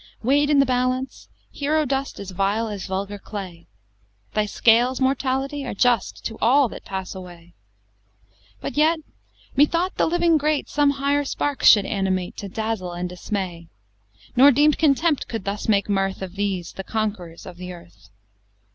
[0.23, 3.67] XII Weigh'd in the balance, hero dust Is vile as vulgar clay;
[4.33, 5.63] Thy scales, Mortality!
[5.63, 7.53] are just To all that pass away:
[8.61, 8.97] But yet
[9.55, 13.67] methought the living great Some higher sparks should animate, To dazzle and dismay:
[14.35, 18.09] Nor deem'd Contempt could thus make mirth Of these, the Conquerors of the earth.